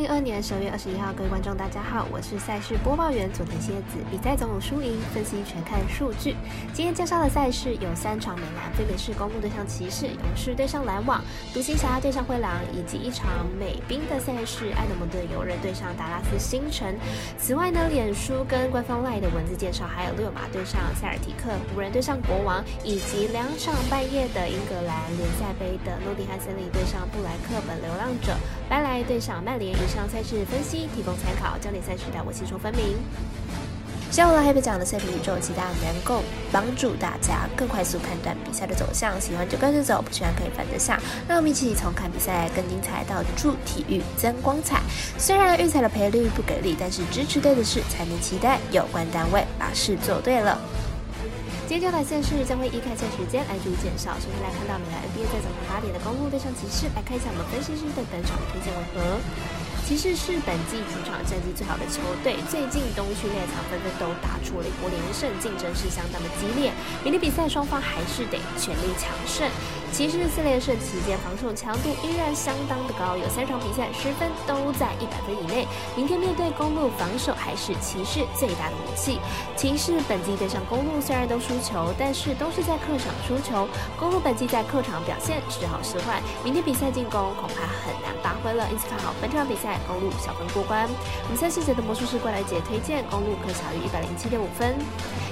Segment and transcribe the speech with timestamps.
[0.00, 4.00] 零二年十二月二十一号，各位观众，大家好，我是赛事播报员佐藤蝎子。
[4.10, 6.34] 比赛总有输赢，分析全看数据。
[6.72, 13.28] 今天介绍的赛事有三场美男，分别是公路对上骑士，勇士对上篮网，独行侠对上灰狼，以及一场
[13.58, 16.96] 美兵的赛事，爱德蒙顿游人对上达拉斯星辰。
[17.36, 28.32] 此外呢，脸书跟官方 Lie 的文字介绍还有六马对上塞尔提克，湖人对上国王，以及两场半夜的英格兰联赛杯的诺丁汉森林对上布莱克本流浪者，
[28.66, 29.89] 白莱对上曼联。
[29.90, 32.96] 以上赛事分析提供参考，焦点赛事带我细说分明。
[34.08, 39.20] 希望黑白讲的赛评宇宙，期待能够帮助大家更快速判断比赛的走向。
[39.20, 41.00] 喜欢就跟着走，不喜欢可以反着下。
[41.26, 44.80] 让我们一起从看比赛更精彩到助体育增光彩。
[45.18, 50.56] 虽然预测的赔率不给力，但是支持对的事才能期待有关单位把事做对了。
[51.66, 54.14] 今天焦点赛事将会依开赛时间来逐一介绍。
[54.18, 59.18] 首先来看到美兰 NBA 在早上八点的公路对上骑士，来看一下我们分析师的本场推荐为何。
[59.90, 66.70] 骑士是本季主场战绩最好的球队，最近东区列场纷纷都打出了一波连胜，竞争是相当的激烈。
[67.02, 69.50] 明天比赛双方还是得全力抢胜。
[69.90, 75.66] 骑士四连胜期间防守强度依然相当的高，有三场比赛十分都在一百分以内。
[75.96, 79.18] 明天面对公路，防守还是骑士最大的武器。
[79.56, 83.66] 骑士本季对上公路虽然都输球，但是都是在客场输球。
[83.98, 89.79] 公路本季在客场表现时好时坏，明天比赛进攻恐怕很难发挥了，因此看好本场比赛。
[89.86, 90.88] 公路小分过关。
[91.24, 94.74] 我们三细节的魔术师过来姐推荐公路可小于一百零七点五分。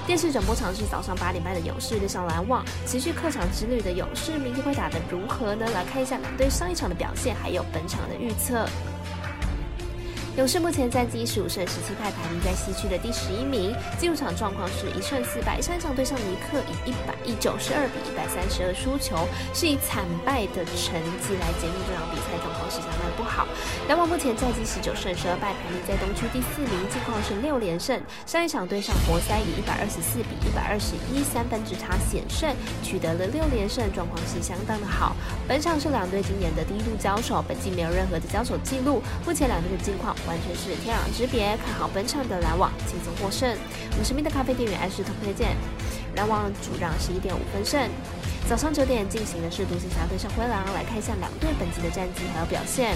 [0.06, 5.66] 电视转播场是早上八点半的勇士对上篮网，持续客场之旅的勇士明天会打得如何呢？
[5.74, 8.66] 来看一下两队上一场的表现，还有本场的预测。
[10.38, 13.74] 勇士目前战绩十五胜十七败，排名在西区的第十一名。
[13.98, 20.94] 进入场状况是一胜四败，上一场对上尼克以一百一九十二比一百三十二输球，是以惨败的成
[21.26, 23.48] 绩来结束这场比赛状况是相当不好。
[23.88, 27.98] 篮网目前战绩十九胜十二败，排名在东区第四名，近况是六连胜。
[28.24, 32.46] 上一场对上活塞以一百二十四比一百二十一三分之差险胜，
[32.86, 35.16] 取得了六连胜，状况是相当的好。
[35.48, 40.14] 本场是两队今年的第一度交手，本季没有任何的交手记录，目前两队的近况。
[40.28, 43.48] 完全是天壤之别，看好本场的篮网轻松获胜。
[43.92, 45.56] 我们神秘的咖啡店员艾斯特推荐，
[46.14, 47.80] 篮网主让十一点五分胜。
[48.46, 52.94] 早上九点进行的是独行侠对上灰狼，来看一下两队本季的战绩还有表现。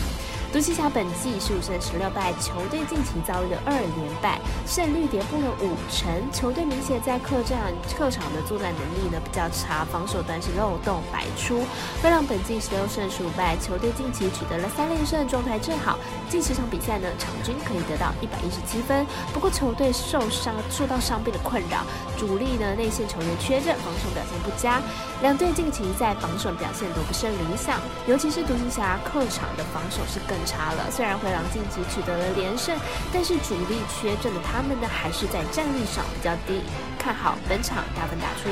[0.52, 11.64] 独行侠本季十五胜十六败，球队近期遭遇了二连败，胜率跌破了五成，球队明显在客战客场的作战能力呢比较差，防守端是漏洞百出。
[12.02, 15.98] 灰狼本季十六胜十五败，球队近期取得了三连胜，状态正好。
[16.28, 19.06] 近十场比赛呢，场均可以得到一百一十七分。
[19.32, 21.80] 不过球队受伤受到伤病的困扰，
[22.18, 24.82] 主力呢内线球员缺阵，防守表现不佳。
[25.22, 30.90] 两队近期在防守表现都不甚理想，尤其是独行侠客场的防守是更差了。
[30.90, 32.76] 虽然灰狼晋级取得了连胜，
[33.12, 36.62] 但是主力缺阵的他们呢，还是在战力上比较低。
[36.98, 38.48] 看好本场大分打出。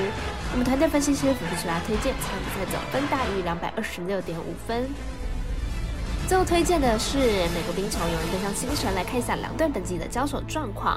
[0.52, 4.88] 我们团队分析师福布斯拉推荐，场比赛总分大于两百二十六点五分。
[6.30, 10.96] 最后推荐的是美国冰球有人登上星辰，来看一下两队本季的交手状况。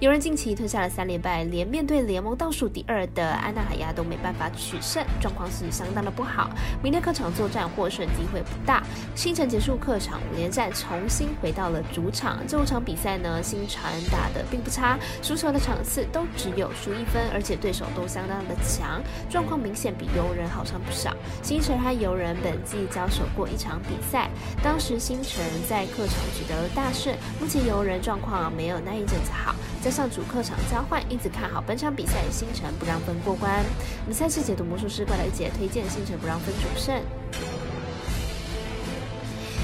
[0.00, 6.48] 有人近期吞下了三连败，连面对联盟倒数第二的安纳海亚都没办法取胜，状况是相当的不好。
[6.82, 8.82] 明天客场作战获胜机会不大。
[9.14, 12.38] 星辰结束客场五连战，重新回到了主场。
[12.48, 18.98] 这五场比赛呢，星辰打的并不差，输球的场次都只有输一分，而且对手都相当的强，
[19.28, 21.14] 状况明显比游人好上不少。
[21.42, 24.30] 星辰和游人本季交手过一场比赛。
[24.62, 33.52] 当当时星辰在客场取得了大胜，目前游人状况没有那一阵子好，加上主客场交换，因此看好本场比赛星辰不让分过关。
[34.04, 37.02] 我们赛事解读魔术师怪来姐推荐星辰不让分主胜。